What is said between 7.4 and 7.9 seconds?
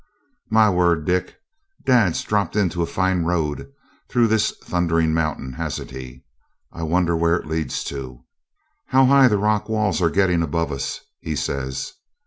leads